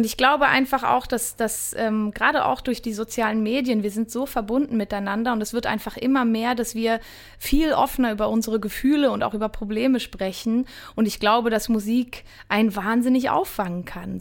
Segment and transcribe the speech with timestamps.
[0.00, 3.92] Und ich glaube einfach auch, dass, dass ähm, gerade auch durch die sozialen Medien, wir
[3.92, 6.98] sind so verbunden miteinander und es wird einfach immer mehr, dass wir
[7.38, 10.66] viel offener über unsere Gefühle und auch über Probleme sprechen.
[10.96, 14.20] Und ich glaube, dass Musik einen wahnsinnig auffangen kann.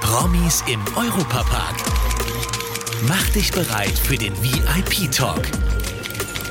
[0.00, 1.76] Promis im Europapark.
[3.06, 5.42] Mach dich bereit für den VIP-Talk.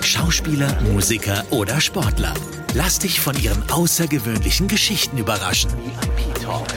[0.02, 2.34] Schauspieler, Musiker oder Sportler.
[2.74, 5.72] Lass dich von ihren außergewöhnlichen Geschichten überraschen.
[5.72, 6.68] VIP-Talk.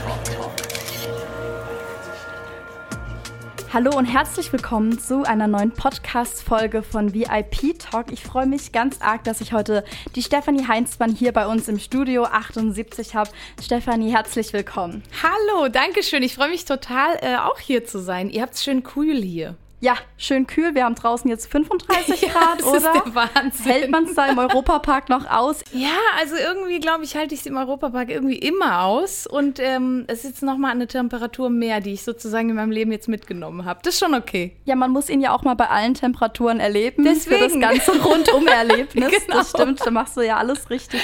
[3.72, 8.10] Hallo und herzlich willkommen zu einer neuen Podcast-Folge von VIP Talk.
[8.10, 9.84] Ich freue mich ganz arg, dass ich heute
[10.16, 13.30] die Stefanie Heinzmann hier bei uns im Studio 78 habe.
[13.62, 15.04] Stefanie, herzlich willkommen.
[15.22, 16.24] Hallo, danke schön.
[16.24, 18.28] Ich freue mich total, äh, auch hier zu sein.
[18.28, 19.54] Ihr habt es schön cool hier.
[19.82, 20.74] Ja, schön kühl.
[20.74, 22.76] Wir haben draußen jetzt 35 Grad, ja, oder?
[22.76, 23.64] Ist der Wahnsinn.
[23.64, 25.64] Hält man es da im Europapark noch aus?
[25.72, 29.26] Ja, also irgendwie, glaube ich, halte ich es im Europapark irgendwie immer aus.
[29.26, 32.92] Und ähm, es ist jetzt nochmal eine Temperatur mehr, die ich sozusagen in meinem Leben
[32.92, 33.80] jetzt mitgenommen habe.
[33.82, 34.54] Das ist schon okay.
[34.66, 37.02] Ja, man muss ihn ja auch mal bei allen Temperaturen erleben.
[37.04, 37.38] Deswegen.
[37.38, 39.10] Für das ganze Rundum-Erlebnis.
[39.24, 39.38] genau.
[39.38, 41.00] Das stimmt, da machst du ja alles richtig.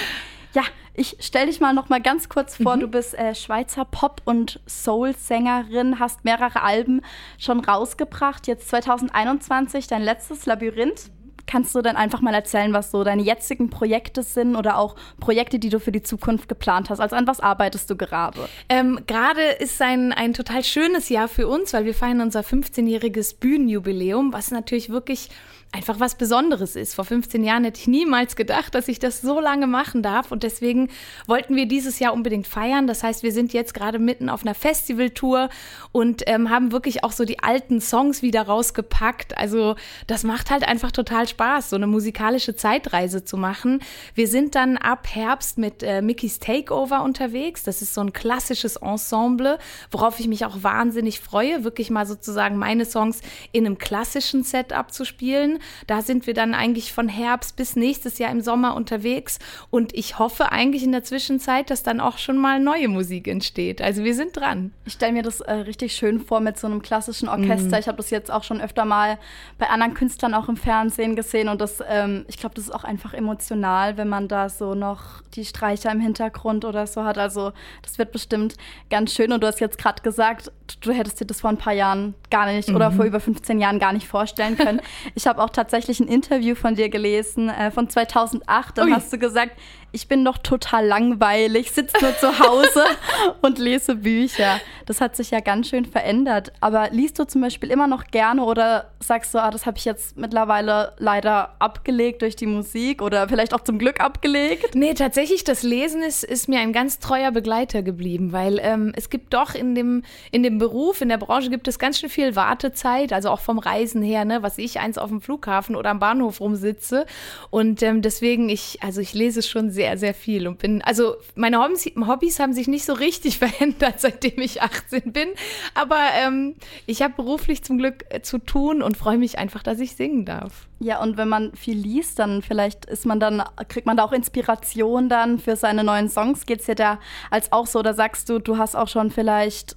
[0.53, 0.63] Ja,
[0.97, 2.77] ich stelle dich mal noch mal ganz kurz vor.
[2.77, 2.81] Mhm.
[2.81, 7.03] Du bist äh, Schweizer Pop- und Soul-Sängerin, hast mehrere Alben
[7.39, 8.47] schon rausgebracht.
[8.47, 11.11] Jetzt 2021 dein letztes Labyrinth.
[11.47, 15.61] Kannst du dann einfach mal erzählen, was so deine jetzigen Projekte sind oder auch Projekte,
[15.61, 16.99] die du für die Zukunft geplant hast?
[16.99, 18.49] Also an was arbeitest du gerade?
[18.69, 23.39] Ähm, gerade ist ein, ein total schönes Jahr für uns, weil wir feiern unser 15-jähriges
[23.39, 25.29] Bühnenjubiläum, was natürlich wirklich
[25.77, 26.95] einfach was Besonderes ist.
[26.95, 30.33] Vor 15 Jahren hätte ich niemals gedacht, dass ich das so lange machen darf.
[30.33, 30.89] Und deswegen
[31.27, 32.87] wollten wir dieses Jahr unbedingt feiern.
[32.87, 35.51] Das heißt, wir sind jetzt gerade mitten auf einer Festivaltour
[35.93, 39.37] und ähm, haben wirklich auch so die alten Songs wieder rausgepackt.
[39.37, 43.81] Also das macht halt einfach total Spaß, so eine musikalische Zeitreise zu machen.
[44.15, 47.65] Wir sind dann ab Herbst mit äh, Mickey's Takeover unterwegs.
[47.65, 49.59] Das ist so ein klassisches Ensemble,
[49.91, 53.21] worauf ich mich auch wahnsinnig freue, wirklich mal sozusagen meine Songs
[53.53, 55.59] in einem klassischen Setup zu spielen.
[55.87, 59.39] Da sind wir dann eigentlich von Herbst bis nächstes Jahr im Sommer unterwegs.
[59.71, 63.83] Und ich hoffe eigentlich in der Zwischenzeit, dass dann auch schon mal neue Musik entsteht.
[63.83, 64.73] Also wir sind dran.
[64.85, 67.77] Ich stelle mir das äh, richtig schön vor mit so einem klassischen Orchester.
[67.77, 67.81] Mm.
[67.81, 69.19] Ich habe das jetzt auch schon öfter mal
[69.59, 71.49] bei anderen Künstlern auch im Fernsehen gesehen.
[71.49, 75.23] Und das, ähm, ich glaube, das ist auch einfach emotional, wenn man da so noch
[75.35, 77.19] die Streicher im Hintergrund oder so hat.
[77.19, 78.55] Also das wird bestimmt
[78.91, 79.33] ganz schön.
[79.33, 82.47] Und du hast jetzt gerade gesagt, du hättest dir das vor ein paar Jahren gar
[82.47, 82.77] nicht mhm.
[82.77, 84.81] oder vor über 15 Jahren gar nicht vorstellen können.
[85.15, 88.79] Ich habe auch tatsächlich ein Interview von dir gelesen, äh, von 2008.
[88.79, 88.95] Dann Ui.
[88.95, 89.53] hast du gesagt,
[89.97, 92.85] ich bin doch total langweilig, sitze nur zu Hause
[93.41, 94.61] und lese Bücher.
[94.85, 96.53] Das hat sich ja ganz schön verändert.
[96.61, 99.87] Aber liest du zum Beispiel immer noch gerne oder sagst du, ah, das habe ich
[99.87, 104.75] jetzt mittlerweile leider abgelegt durch die Musik oder vielleicht auch zum Glück abgelegt?
[104.75, 109.09] Nee, tatsächlich, das Lesen ist, ist mir ein ganz treuer Begleiter geblieben, weil ähm, es
[109.09, 112.37] gibt doch in dem, in dem Beruf, in der Branche gibt es ganz schön viel
[112.37, 115.99] Wartezeit, also auch vom Reisen her, ne, was ich eins auf dem Flughafen oder am
[115.99, 117.07] Bahnhof rumsitze.
[117.51, 121.63] Und ähm, deswegen, ich, also ich lese schon sehr, sehr viel und bin, also meine
[121.63, 125.29] Hobbys, Hobbys haben sich nicht so richtig verändert, seitdem ich 18 bin.
[125.75, 126.55] Aber ähm,
[126.87, 130.25] ich habe beruflich zum Glück äh, zu tun und freue mich einfach, dass ich singen
[130.25, 130.69] darf.
[130.79, 134.13] Ja, und wenn man viel liest, dann vielleicht ist man dann, kriegt man da auch
[134.13, 136.47] Inspiration dann für seine neuen Songs.
[136.47, 136.99] Geht es dir da
[137.31, 137.79] als auch so?
[137.79, 139.77] Oder sagst du, du hast auch schon vielleicht,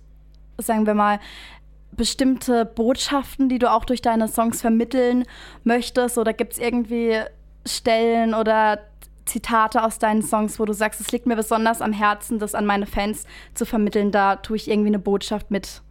[0.57, 1.19] sagen wir mal,
[1.91, 5.25] bestimmte Botschaften, die du auch durch deine Songs vermitteln
[5.63, 6.17] möchtest?
[6.17, 7.19] Oder gibt es irgendwie
[7.65, 8.79] Stellen oder
[9.25, 12.65] Zitate aus deinen Songs, wo du sagst, es liegt mir besonders am Herzen, das an
[12.65, 14.11] meine Fans zu vermitteln?
[14.11, 15.81] Da tue ich irgendwie eine Botschaft mit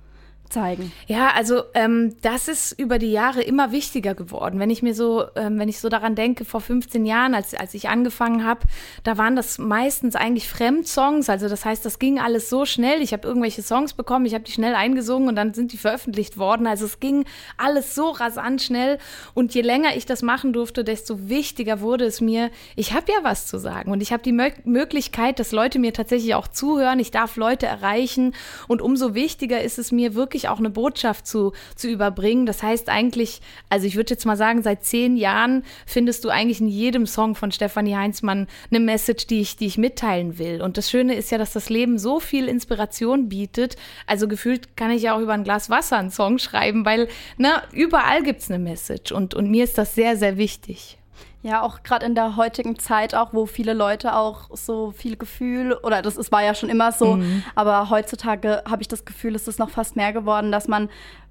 [0.49, 0.93] zeigen.
[1.07, 4.59] Ja, also ähm, das ist über die Jahre immer wichtiger geworden.
[4.59, 7.75] Wenn ich mir so, ähm, wenn ich so daran denke, vor 15 Jahren, als, als
[7.75, 8.61] ich angefangen habe,
[9.05, 11.29] da waren das meistens eigentlich Fremdsongs.
[11.29, 13.03] Also das heißt, das ging alles so schnell.
[13.03, 16.39] Ich habe irgendwelche Songs bekommen, ich habe die schnell eingesungen und dann sind die veröffentlicht
[16.39, 16.67] worden.
[16.67, 17.25] Also es ging
[17.57, 18.99] alles so rasant schnell.
[19.35, 23.19] Und je länger ich das machen durfte, desto wichtiger wurde es mir, ich habe ja
[23.23, 27.01] was zu sagen und ich habe die Mö Möglichkeit, dass Leute mir tatsächlich auch zuhören.
[27.01, 28.35] Ich darf Leute erreichen
[28.67, 32.47] und umso wichtiger ist es mir wirklich wirklich auch eine Botschaft zu, zu überbringen.
[32.47, 36.61] Das heißt eigentlich, also ich würde jetzt mal sagen, seit zehn Jahren findest du eigentlich
[36.61, 40.63] in jedem Song von Stefanie Heinzmann eine Message, die ich, die ich mitteilen will.
[40.63, 43.77] Und das Schöne ist ja, dass das Leben so viel Inspiration bietet.
[44.07, 47.63] Also gefühlt kann ich ja auch über ein Glas Wasser einen Song schreiben, weil ne,
[47.73, 49.11] überall gibt es eine Message.
[49.11, 50.98] Und, und mir ist das sehr, sehr wichtig.
[51.43, 55.73] Ja, auch gerade in der heutigen Zeit, auch wo viele Leute auch so viel Gefühl,
[55.73, 57.45] oder das ist, war ja schon immer so, mhm.
[57.55, 60.89] aber heutzutage habe ich das Gefühl, es ist noch fast mehr geworden, dass man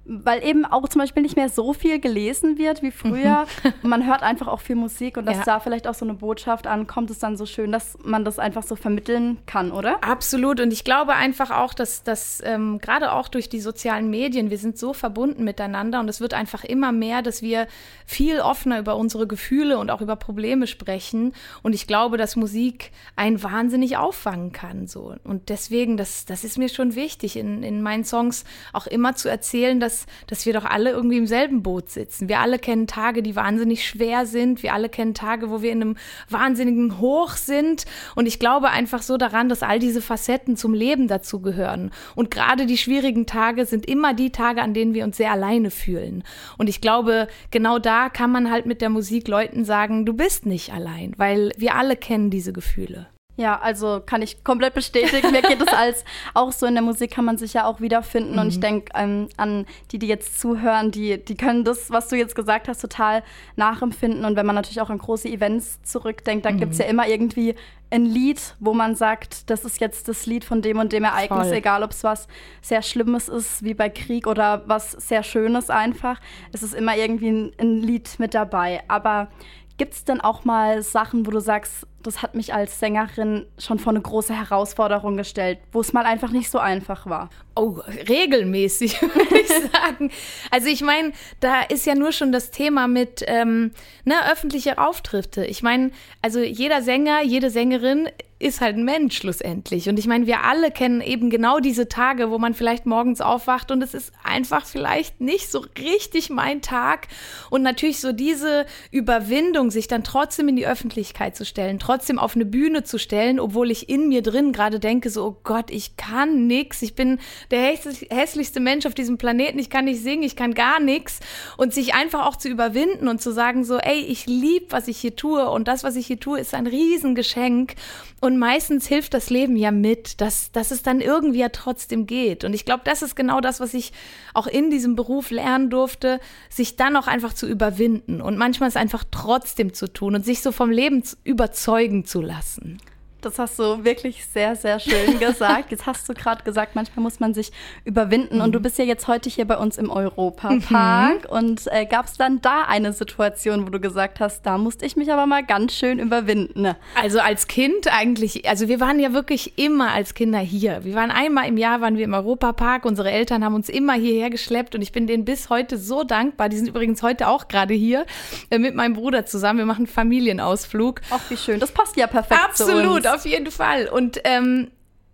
[0.08, 3.46] weil eben auch zum Beispiel nicht mehr so viel gelesen wird wie früher.
[3.62, 3.72] Mhm.
[3.88, 5.44] man hört einfach auch viel Musik und dass ja.
[5.44, 8.62] da vielleicht auch so eine Botschaft ankommt, ist dann so schön, dass man das einfach
[8.62, 10.02] so vermitteln kann, oder?
[10.02, 10.60] Absolut.
[10.60, 14.58] Und ich glaube einfach auch, dass das ähm, gerade auch durch die sozialen Medien, wir
[14.58, 17.66] sind so verbunden miteinander und es wird einfach immer mehr, dass wir
[18.06, 21.34] viel offener über unsere Gefühle und auch über Probleme sprechen.
[21.62, 24.86] Und ich glaube, dass Musik einen wahnsinnig auffangen kann.
[24.86, 25.14] So.
[25.24, 29.28] Und deswegen, das, das ist mir schon wichtig, in, in meinen Songs auch immer zu
[29.28, 32.28] erzählen, dass, dass wir doch alle irgendwie im selben Boot sitzen.
[32.28, 34.62] Wir alle kennen Tage, die wahnsinnig schwer sind.
[34.62, 35.96] Wir alle kennen Tage, wo wir in einem
[36.28, 37.84] wahnsinnigen Hoch sind.
[38.14, 41.90] Und ich glaube einfach so daran, dass all diese Facetten zum Leben dazugehören.
[42.14, 45.70] Und gerade die schwierigen Tage sind immer die Tage, an denen wir uns sehr alleine
[45.70, 46.24] fühlen.
[46.56, 50.46] Und ich glaube, genau da kann man halt mit der Musik Leuten sagen, du bist
[50.46, 53.08] nicht allein, weil wir alle kennen diese Gefühle.
[53.38, 55.30] Ja, also kann ich komplett bestätigen.
[55.30, 56.04] Mir geht es als
[56.34, 58.32] auch so in der Musik kann man sich ja auch wiederfinden.
[58.32, 58.38] Mhm.
[58.40, 58.62] Und ich mhm.
[58.62, 62.66] denke ähm, an die, die jetzt zuhören, die, die können das, was du jetzt gesagt
[62.66, 63.22] hast, total
[63.54, 64.24] nachempfinden.
[64.24, 66.58] Und wenn man natürlich auch an große Events zurückdenkt, dann mhm.
[66.58, 67.54] gibt es ja immer irgendwie
[67.90, 71.46] ein Lied, wo man sagt, das ist jetzt das Lied von dem und dem Ereignis,
[71.46, 71.56] Voll.
[71.56, 72.26] egal ob es was
[72.60, 76.20] sehr Schlimmes ist, wie bei Krieg oder was sehr Schönes einfach.
[76.52, 78.82] Es ist immer irgendwie ein, ein Lied mit dabei.
[78.88, 79.28] Aber
[79.78, 83.78] Gibt es denn auch mal Sachen, wo du sagst, das hat mich als Sängerin schon
[83.78, 87.30] vor eine große Herausforderung gestellt, wo es mal einfach nicht so einfach war?
[87.54, 87.78] Oh,
[88.08, 90.10] regelmäßig, würde ich sagen.
[90.50, 93.70] Also ich meine, da ist ja nur schon das Thema mit ähm,
[94.04, 95.44] ne, öffentliche Auftritte.
[95.44, 95.92] Ich meine,
[96.22, 98.08] also jeder Sänger, jede Sängerin
[98.40, 99.88] ist halt ein Mensch schlussendlich.
[99.88, 103.72] Und ich meine, wir alle kennen eben genau diese Tage, wo man vielleicht morgens aufwacht
[103.72, 107.08] und es ist einfach vielleicht nicht so richtig mein Tag.
[107.50, 112.36] Und natürlich so diese Überwindung, sich dann trotzdem in die Öffentlichkeit zu stellen, trotzdem auf
[112.36, 115.96] eine Bühne zu stellen, obwohl ich in mir drin gerade denke, so, oh Gott, ich
[115.96, 116.82] kann nix.
[116.82, 117.18] Ich bin
[117.50, 119.58] der hässlichste Mensch auf diesem Planeten.
[119.58, 121.18] Ich kann nicht singen, ich kann gar nichts.
[121.56, 124.98] Und sich einfach auch zu überwinden und zu sagen, so, ey, ich liebe, was ich
[124.98, 125.50] hier tue.
[125.50, 127.74] Und das, was ich hier tue, ist ein Riesengeschenk.
[128.20, 132.44] Und meistens hilft das Leben ja mit, dass, dass es dann irgendwie ja trotzdem geht.
[132.44, 133.92] Und ich glaube, das ist genau das, was ich
[134.34, 136.20] auch in diesem Beruf lernen durfte,
[136.50, 140.42] sich dann auch einfach zu überwinden und manchmal es einfach trotzdem zu tun und sich
[140.42, 142.78] so vom Leben überzeugen zu lassen.
[143.20, 145.72] Das hast du wirklich sehr, sehr schön gesagt.
[145.72, 147.50] Jetzt hast du gerade gesagt, manchmal muss man sich
[147.84, 148.36] überwinden.
[148.36, 148.42] Mhm.
[148.42, 151.24] Und du bist ja jetzt heute hier bei uns im Europapark.
[151.24, 151.30] Mhm.
[151.30, 154.96] Und äh, gab es dann da eine Situation, wo du gesagt hast, da musste ich
[154.96, 156.74] mich aber mal ganz schön überwinden?
[156.94, 160.84] Also als Kind eigentlich, also wir waren ja wirklich immer als Kinder hier.
[160.84, 162.84] Wir waren einmal im Jahr, waren wir im Europapark.
[162.84, 166.48] Unsere Eltern haben uns immer hierher geschleppt und ich bin denen bis heute so dankbar.
[166.48, 168.06] Die sind übrigens heute auch gerade hier
[168.50, 169.58] äh, mit meinem Bruder zusammen.
[169.58, 171.00] Wir machen einen Familienausflug.
[171.10, 171.58] Ach, wie schön.
[171.58, 173.07] Das passt ja perfekt Absolut.
[173.08, 173.88] Auf jeden Fall.
[173.88, 174.70] Und ähm,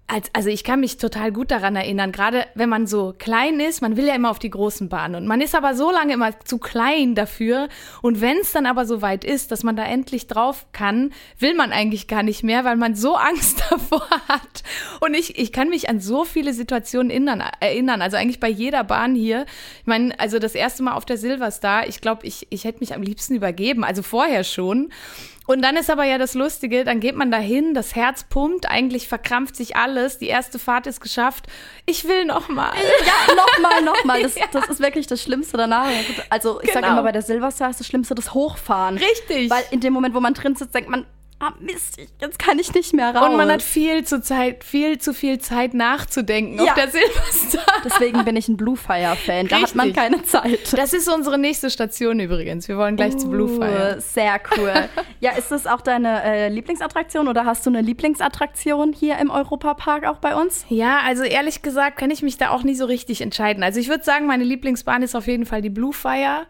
[0.06, 3.80] als, also ich kann mich total gut daran erinnern, gerade wenn man so klein ist,
[3.80, 6.38] man will ja immer auf die großen Bahnen und man ist aber so lange immer
[6.40, 7.68] zu klein dafür
[8.02, 11.54] und wenn es dann aber so weit ist, dass man da endlich drauf kann, will
[11.54, 14.62] man eigentlich gar nicht mehr, weil man so Angst davor hat.
[15.00, 18.84] Und ich, ich kann mich an so viele Situationen erinnern, erinnern, also eigentlich bei jeder
[18.84, 19.46] Bahn hier.
[19.80, 22.94] Ich meine, also das erste Mal auf der Silverstar, ich glaube, ich, ich hätte mich
[22.94, 24.92] am liebsten übergeben, also vorher schon.
[25.46, 29.08] Und dann ist aber ja das Lustige, dann geht man dahin, das Herz pumpt, eigentlich
[29.08, 31.46] verkrampft sich alles, die erste Fahrt ist geschafft.
[31.84, 32.72] Ich will noch mal.
[33.04, 34.22] Ja, noch mal, noch mal.
[34.22, 34.46] Das, ja.
[34.50, 35.88] das ist wirklich das Schlimmste danach.
[36.30, 36.80] Also ich genau.
[36.80, 38.96] sage immer, bei der Silverstar ist das Schlimmste das Hochfahren.
[38.96, 39.50] Richtig.
[39.50, 41.06] Weil in dem Moment, wo man drin sitzt, denkt man,
[41.44, 43.28] ah Mist, jetzt kann ich nicht mehr raus.
[43.28, 46.64] Und man hat viel zu Zeit, viel zu viel Zeit nachzudenken ja.
[46.64, 47.82] auf der Silverstar.
[47.84, 49.48] Deswegen bin ich ein Bluefire-Fan.
[49.48, 50.72] Da hat man keine Zeit.
[50.72, 52.68] Das ist unsere nächste Station übrigens.
[52.68, 54.00] Wir wollen gleich uh, zu Bluefire.
[54.00, 54.72] Sehr cool.
[55.20, 60.06] ja, ist das auch deine äh, Lieblingsattraktion oder hast du eine Lieblingsattraktion hier im Europapark
[60.06, 60.64] auch bei uns?
[60.68, 63.62] Ja, also ehrlich gesagt kann ich mich da auch nie so richtig entscheiden.
[63.62, 66.46] Also ich würde sagen, meine Lieblingsbahn ist auf jeden Fall die Bluefire.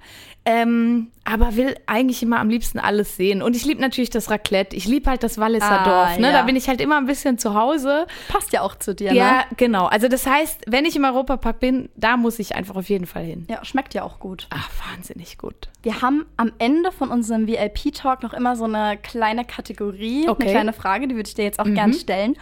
[0.47, 3.41] Ähm, aber will eigentlich immer am liebsten alles sehen.
[3.41, 4.77] Und ich liebe natürlich das Raclette.
[4.77, 6.19] Ich liebe halt das Walliser ah, Dorf.
[6.19, 6.27] Ne?
[6.27, 6.33] Ja.
[6.33, 8.07] Da bin ich halt immer ein bisschen zu Hause.
[8.29, 9.19] Passt ja auch zu dir, ja, ne?
[9.19, 9.87] Ja, genau.
[9.87, 13.25] Also das heißt, wenn ich im Europapark bin, da muss ich einfach auf jeden Fall
[13.25, 13.47] hin.
[13.49, 14.47] Ja, schmeckt ja auch gut.
[14.51, 15.71] Ach, wahnsinnig gut.
[15.83, 20.43] Wir haben am Ende von unserem VIP-Talk noch immer so eine kleine Kategorie, okay.
[20.43, 21.75] eine kleine Frage, die würde ich dir jetzt auch mhm.
[21.75, 22.37] gern stellen.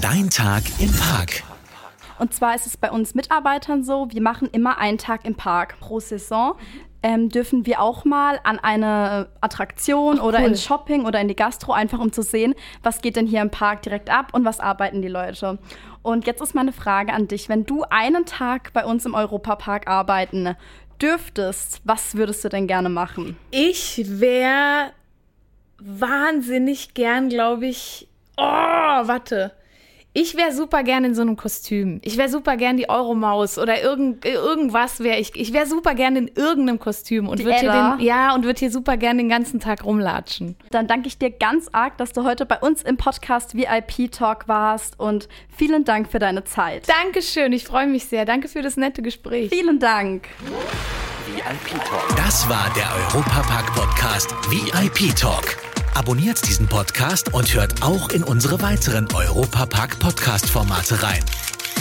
[0.00, 1.42] Dein Tag im Park.
[2.18, 5.78] Und zwar ist es bei uns Mitarbeitern so, wir machen immer einen Tag im Park
[5.80, 6.56] pro Saison
[7.06, 10.46] ähm, dürfen wir auch mal an eine Attraktion Ach, oder cool.
[10.46, 13.50] ins Shopping oder in die Gastro, einfach um zu sehen, was geht denn hier im
[13.50, 15.60] Park direkt ab und was arbeiten die Leute.
[16.02, 19.86] Und jetzt ist meine Frage an dich, wenn du einen Tag bei uns im Europapark
[19.86, 20.56] arbeiten
[21.00, 23.36] dürftest, was würdest du denn gerne machen?
[23.52, 24.90] Ich wäre
[25.78, 29.52] wahnsinnig gern, glaube ich, oh, warte
[30.18, 32.00] Ich wäre super gerne in so einem Kostüm.
[32.02, 35.36] Ich wäre super gerne die Euromaus oder irgend, irgendwas wäre ich.
[35.36, 38.70] Ich wäre super gerne in irgendeinem Kostüm und würde hier den, ja und würde hier
[38.70, 40.56] super gerne den ganzen Tag rumlatschen.
[40.70, 44.48] Dann danke ich dir ganz arg, dass du heute bei uns im Podcast VIP Talk
[44.48, 46.88] warst und vielen Dank für deine Zeit.
[46.88, 48.24] Dankeschön, ich freue mich sehr.
[48.24, 49.50] Danke für das nette Gespräch.
[49.50, 50.28] Vielen Dank.
[51.26, 52.16] VIP Talk.
[52.16, 55.75] Das war der Europapark Podcast VIP Talk.
[55.96, 61.24] Abonniert diesen Podcast und hört auch in unsere weiteren Europapark Podcast Formate rein.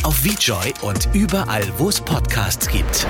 [0.03, 3.05] Auf VJoy und überall, wo es Podcasts gibt.